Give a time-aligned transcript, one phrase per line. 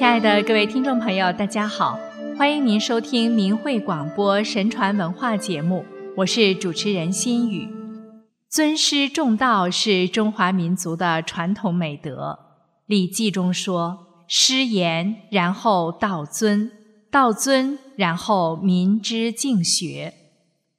[0.00, 2.00] 亲爱的各位听众朋友，大家好，
[2.34, 5.84] 欢迎您收听明慧广播神传文化节目，
[6.16, 7.68] 我是主持人心雨。
[8.48, 12.38] 尊师重道是中华民族的传统美德，
[12.86, 16.70] 《礼记》中说：“师严，然后道尊；
[17.10, 20.14] 道尊，然后民之敬学。”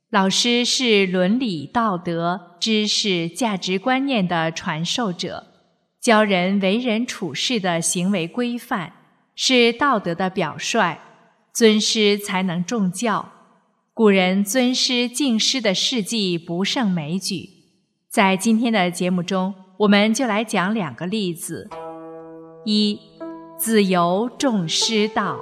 [0.09, 5.45] 老师是伦理道德、知识、价值观念的传授者，
[6.01, 8.93] 教人为人处事的行为规范，
[9.35, 10.99] 是道德的表率。
[11.53, 13.29] 尊师才能重教，
[13.93, 17.49] 古人尊师敬师的事迹不胜枚举。
[18.09, 21.69] 在今天的节目中，我们就来讲两个例子：
[22.63, 22.97] 一，
[23.57, 25.39] 子游重师道。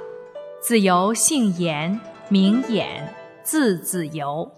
[0.60, 2.86] 子游姓颜，名衍，
[3.44, 4.50] 字子游。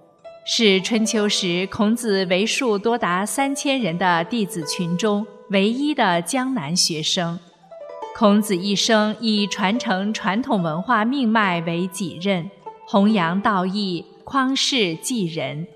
[0.46, 7.38] 是春秋时孔子为数多达三千人的弟子群中唯一的江南学生。
[8.22, 12.48] 孔子一生以传承传统文化命脉为己任，
[12.86, 15.66] 弘扬道义，匡世济人，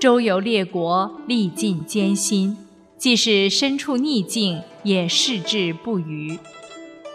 [0.00, 2.58] 周游列国，历尽艰辛，
[2.98, 6.36] 即使身处逆境，也矢志不渝。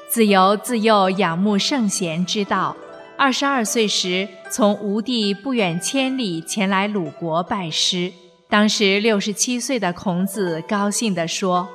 [0.08, 2.74] 子游自幼仰慕圣贤之道。
[3.18, 8.14] 二十二岁时，从吴地不远千里前来鲁国拜师。
[8.48, 11.68] 当时六十七岁的孔子高兴地说：“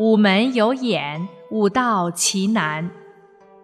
[0.00, 2.90] 吾门有眼，吾道其难。”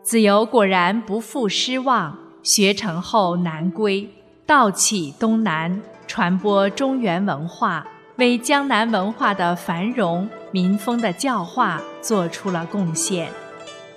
[0.03, 4.09] 子游果然不负失望，学成后南归，
[4.45, 13.31] 道启东南，传播中原文化，为江南文化的繁荣、民风的教化做出了贡献。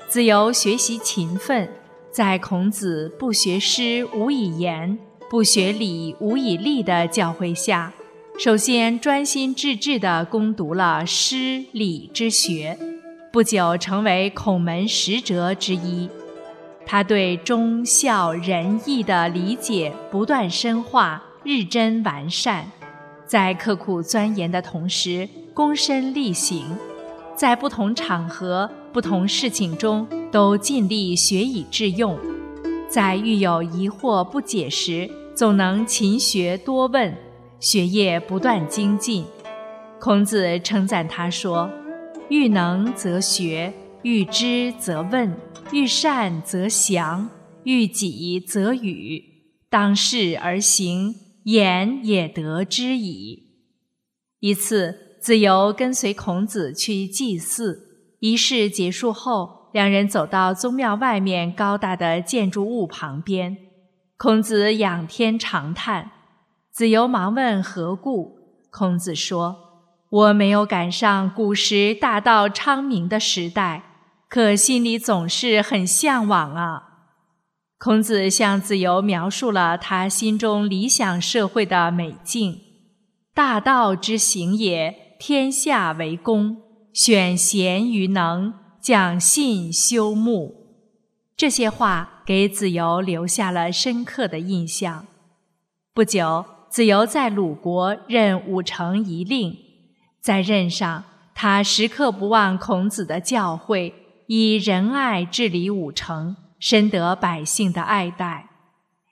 [0.07, 1.69] 子游学习勤奋。
[2.11, 4.97] 在孔子“不学诗，无以言；
[5.29, 7.91] 不学礼，无以立”的教诲下，
[8.39, 12.79] 首先专心致志地攻读了诗礼之学，
[13.35, 16.09] 不久成为孔门十哲之一。
[16.85, 22.71] 他对忠孝仁义的理解不断深化，日臻完善。
[23.25, 26.77] 在刻苦钻研的同时，躬身力行，
[27.35, 30.07] 在不同场合、不同事情中。
[30.31, 32.17] 都尽力学以致用，
[32.87, 37.13] 在遇有疑惑不解时，总能勤学多问，
[37.59, 39.25] 学业不断精进。
[39.99, 41.69] 孔子称赞他说
[42.29, 43.71] ：“欲能则学，
[44.01, 45.37] 欲知则问，
[45.71, 47.29] 欲善则详，
[47.63, 49.23] 欲己则语。
[49.69, 51.13] 当事而行，
[51.43, 53.43] 言也得之矣。”
[54.41, 59.65] 一次，子游跟随孔子去祭祀，仪式结束后。
[59.73, 63.57] 两人走到宗庙外面高大的建筑物旁边，
[64.15, 66.11] 孔子仰天长叹。
[66.71, 68.37] 子游忙问何故？
[68.71, 69.64] 孔子说
[70.15, 73.83] ：“我没有赶上古时大道昌明的时代，
[74.29, 76.83] 可心里总是很向往啊。”
[77.77, 82.61] 孔子向子游描述了他心中理想社会的美境
[83.35, 86.61] ：“大道之行也，天下为公，
[86.93, 88.53] 选贤与能。”
[88.85, 90.75] 讲信修睦，
[91.35, 95.07] 这些话给子游留下了深刻的印象。
[95.91, 99.57] 不久，子游在鲁国任武城一令，
[100.25, 101.03] 在任上，
[101.35, 103.93] 他时刻不忘孔子的教诲，
[104.25, 108.49] 以仁爱治理武城，深得百姓的爱戴。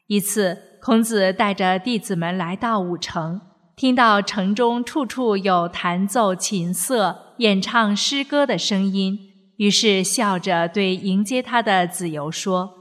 [0.07, 3.39] 一次，孔子带着弟子们来到武城，
[3.75, 9.19] 听到城中处处有弹奏琴瑟、演唱诗歌的声音。
[9.57, 12.71] 于是笑着对迎接他的子游说：“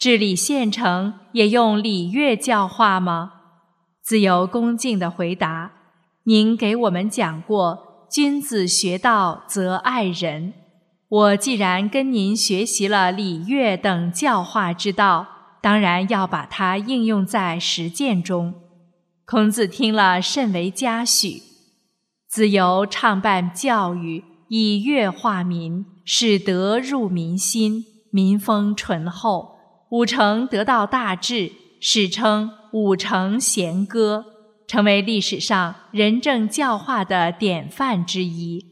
[0.00, 3.32] 治理县城也用礼乐教化吗？”
[4.02, 5.72] 子游恭敬地回答
[6.26, 10.54] ：“您给我们讲过，君子学道则爱人。
[11.06, 15.26] 我既然跟您学习了礼乐等教化之道，
[15.60, 18.54] 当然要把它应用在实践中。”
[19.26, 21.42] 孔子听了甚为嘉许。
[22.26, 25.84] 子游倡办教育，以乐化民。
[26.06, 29.56] 使德入民心，民风淳厚，
[29.90, 34.24] 武城得到大治，史称武城贤歌，
[34.66, 38.64] 成为历史上仁政教化的典范之一。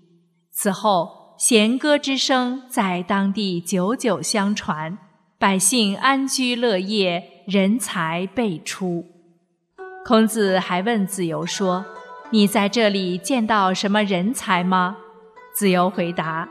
[0.50, 4.96] 此后，弦歌之声在当地久久相传，
[5.38, 9.06] 百姓安居乐业，人才辈出。
[10.04, 11.84] 孔子还问子游说
[12.30, 14.96] ：“你在这里见到什么人才吗？”
[15.54, 16.48] 子游回答。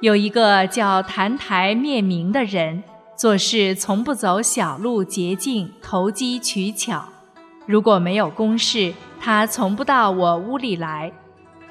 [0.00, 2.82] 有一个叫澹台灭明的人，
[3.16, 7.08] 做事从不走小路捷径，投机取巧。
[7.72, 11.10] 如果没有公事，他从不到我屋里来。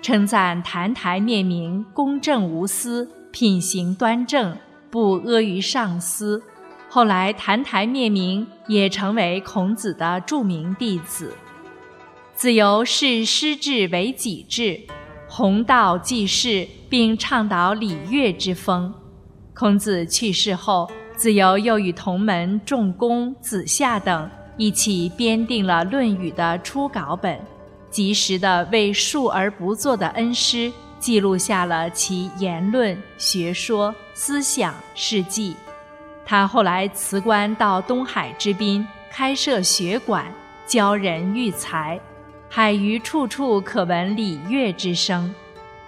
[0.01, 4.57] 称赞澹台灭明公正无私，品行端正，
[4.89, 6.41] 不阿谀上司，
[6.89, 11.35] 后来澹台灭明，也成为孔子的著名弟子。
[12.33, 14.79] 自由视师志为己志，
[15.27, 18.91] 弘道济世，并倡导礼乐之风。
[19.53, 24.27] 孔子去世后，子由又与同门仲弓、子夏等
[24.61, 27.39] 一起编定了《论语》的初稿本，
[27.89, 35.55] 及时的为述而不作的恩师记录下了其言论、学说、思想事迹。
[36.23, 40.31] 他后来辞官到东海之滨，开设学馆，
[40.67, 41.99] 教人育才。
[42.47, 45.33] 海隅处处可闻礼乐之声。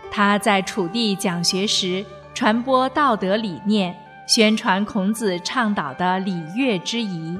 [0.10, 2.04] 他在楚地讲学时，
[2.34, 3.96] 传播道德理念，
[4.28, 7.38] 宣传孔子倡导的礼乐之仪，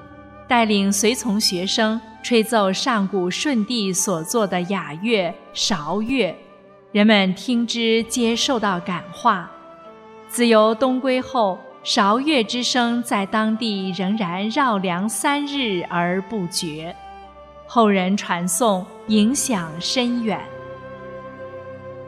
[0.48, 6.36] 带领随从学生吹奏上古舜帝所作的雅乐韶乐，
[6.92, 9.50] 人们听之皆受到感化。
[10.28, 16.96] 自由东归后，韶乐之声在当地仍然绕梁三日而不绝。
[17.66, 20.40] 后人传颂，影响深远。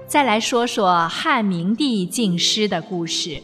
[0.08, 3.42] 再来说说汉明帝敬师的故事。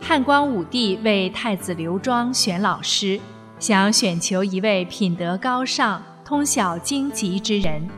[0.00, 3.20] 汉光武帝为太子刘庄选老师，
[3.58, 7.88] 想选求一位品德高尚、通晓经籍之人。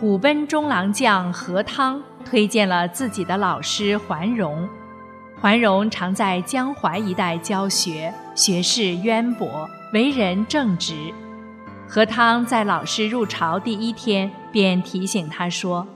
[0.00, 4.68] 虎贲中郎将何汤推荐了自己的老师桓荣。
[5.40, 11.12] 桓荣常在江淮一带教学，学识渊博，为人正直。
[11.86, 15.86] 何汤在老师入朝第一天便提醒他说：“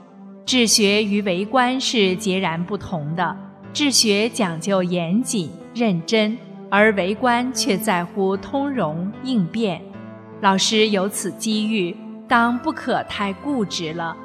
[0.45, 3.35] 治学与为官是截然不同的。
[3.73, 6.37] 治学讲究严谨认真，
[6.69, 9.81] 而为官却在乎通融应变。
[10.41, 11.95] 老师有此机遇，
[12.27, 14.15] 当不可太固执了。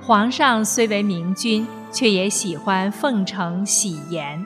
[0.00, 4.44] 皇上虽为明君，却也喜欢奉承喜言；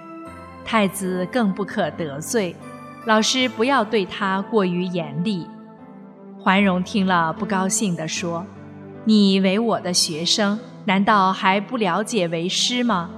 [0.64, 2.56] 太子更不可得罪。
[3.04, 5.46] 老师不要对他过于严厉。”
[6.40, 8.44] 桓荣听了，不高兴地说
[9.04, 13.10] ：“你为我的学生，难道还不了解为师吗？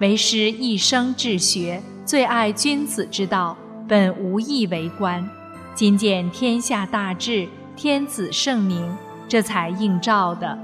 [0.00, 3.56] 为师一生治学，最爱君子之道，
[3.88, 5.28] 本无意为官。
[5.74, 8.96] 今见天下大治，天子圣明，
[9.28, 10.58] 这才应召的。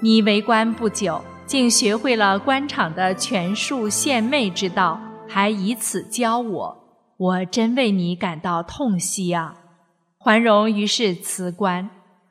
[0.00, 4.98] 你为官不久，竟学会了官场的权术献媚之道，
[5.28, 6.76] 还以此教我，
[7.18, 9.54] 我真为你感到痛惜啊！”
[10.16, 11.90] 桓荣于是辞官，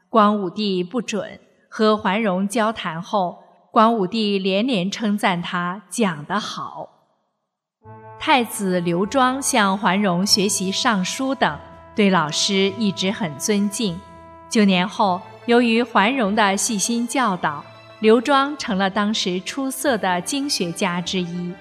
[0.09, 1.39] 光武帝不准。
[1.69, 3.37] 和桓荣交谈后，
[3.71, 7.00] 光武帝连连称赞他讲得好。
[8.23, 11.57] 太子刘庄向桓荣学习尚书等，
[11.95, 14.00] 对老师一直很尊敬。
[14.47, 17.65] 九年后，由于桓荣的细心教导，
[18.00, 21.51] 刘庄成了当时出色的经学家之一。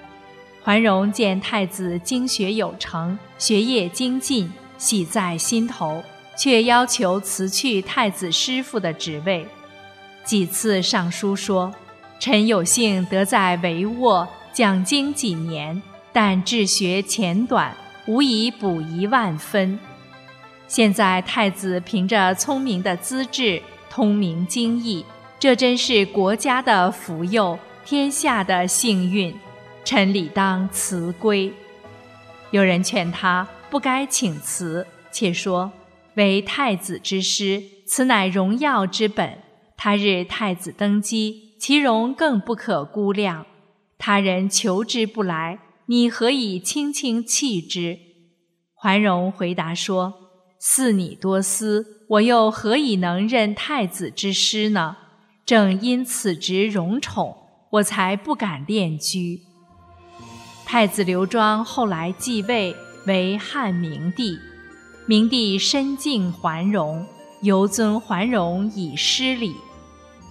[0.61, 6.03] 桓荣见太子经学有成，学业精进，喜在心头。
[6.37, 9.45] 却要求辞去太子师傅的职位，
[10.23, 11.73] 几次上书说
[12.19, 15.79] ：“臣有幸得在帷幄讲经几年，
[16.13, 17.75] 但治学浅短，
[18.07, 19.79] 无以补一万分。
[20.67, 25.05] 现在太子凭着聪明的资质，通明经义，
[25.39, 29.33] 这真是国家的福佑，天下的幸运，
[29.83, 31.51] 臣理当辞归。”
[32.51, 35.71] 有人劝他不该请辞，且说。
[36.15, 39.37] 为太子之师，此乃荣耀之本。
[39.77, 43.45] 他日太子登基，其荣更不可估量。
[43.97, 45.57] 他人求之不来，
[45.91, 47.99] 你何以轻轻弃之？
[48.73, 50.13] 桓荣回答说
[50.57, 54.95] ：“似你多思，我又何以能任太子之师呢？
[55.45, 57.35] 正因此职荣宠，
[57.71, 59.41] 我才不敢恋居。”
[60.65, 62.73] 太子刘庄后来继位
[63.05, 64.39] 为汉明帝。
[65.05, 67.05] 明帝深敬桓荣，
[67.41, 69.53] 尤尊桓荣以师礼，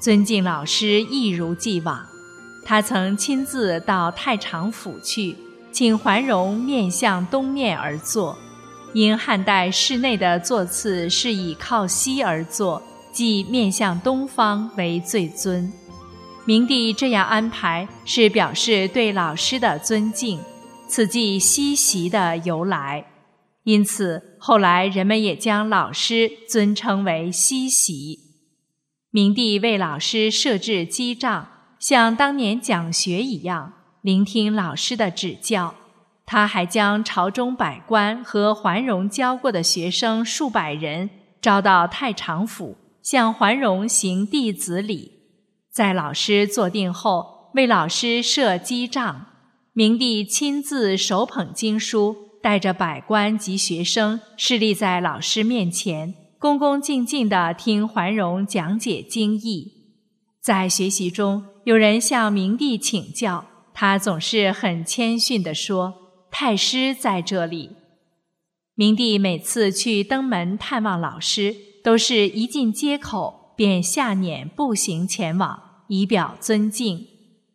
[0.01, 2.07] 尊敬老师一如既往。
[2.65, 5.37] 他曾亲自到太常府去，
[5.73, 8.37] 请桓荣面向东面而坐。
[8.93, 15.73] 因汉代室内的座次是以靠西而坐，即面向东方为最尊。
[16.45, 20.41] 明帝这样安排，是表示对老师的尊敬，
[20.89, 23.07] 此即西席的由来。
[23.63, 28.19] 因此，后来人们也将老师尊称为西席。
[29.13, 31.49] 明帝为老师设置机帐，
[31.79, 35.75] 像当年讲学一样，聆听老师的指教。
[36.25, 41.11] 他还将朝中百官和桓荣教过的学生数百人
[41.43, 45.13] 招到太常府，向桓荣行弟子礼。
[45.73, 49.27] 在老师坐定后，为老师设机帐。
[49.73, 59.73] 明帝亲自手捧经书，带着百官及学生，侍立在老师面前，恭恭敬敬地听桓荣讲解经义。
[60.41, 63.47] 在学习中，有人向明帝请教，
[63.81, 65.95] 他总是很谦逊地说
[66.31, 67.71] ：“太师在这里。”
[68.77, 75.59] 明帝每次去登门探望老师，都是一进街口便下辇步行前往，
[75.89, 77.07] 以表尊敬。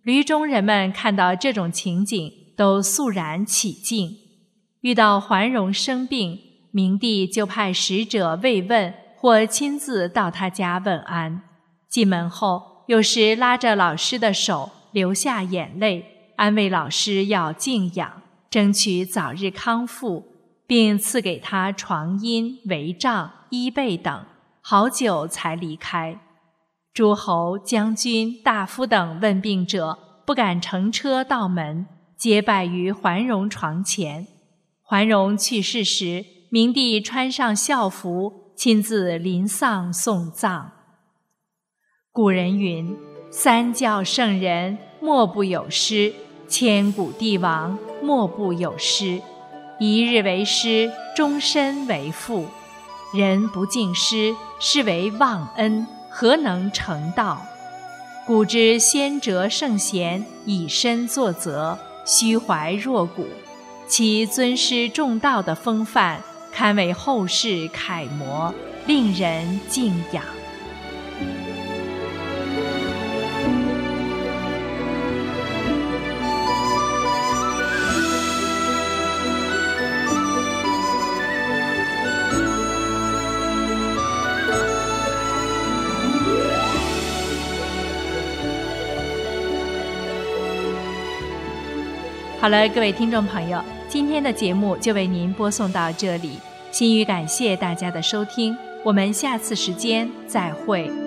[0.03, 4.17] 闾中人们看到这种情景，都肃然起敬。
[4.81, 6.39] 遇到桓荣生病，
[6.71, 11.43] 明帝就派使者慰问，或亲自到他家问安。
[11.87, 20.25] 进门后，有时拉着老师的手，流下眼泪，安慰老师要静养，争取早日康复，
[20.67, 24.25] 并赐给他床缨、帷帐、衣被等，
[24.61, 26.19] 好久才离开。
[26.93, 31.85] 诸侯、将军、大夫等问病者不敢乘车到门，
[32.17, 34.27] 皆拜于桓荣床前。
[34.81, 40.71] 桓荣去世时，明帝穿上孝服，亲自临丧送葬。
[42.11, 42.95] 古人云
[43.29, 46.13] ：“三教圣人莫不有师，
[46.47, 49.21] 千古帝王莫不有师。
[49.79, 52.45] 一日为师，终身为父。
[53.13, 55.85] 人不敬师，是为忘恩。”
[56.17, 57.41] 何能成道？
[58.25, 63.27] 古之先哲圣贤以身作则，虚怀若谷，
[63.85, 66.21] 其尊师重道的风范，
[66.53, 68.53] 堪为后世楷模，
[68.87, 70.23] 令人敬仰。
[92.45, 93.59] 好了，各位听众朋友，
[93.89, 96.37] 今天的节目就为您播送到这里。
[96.69, 101.04] 心语感谢大家的收听，我们下次时间再会。